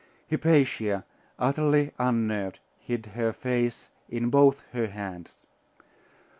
[0.31, 1.05] Hypatia,
[1.37, 5.35] utterly unnerved, hid her face in both her hands.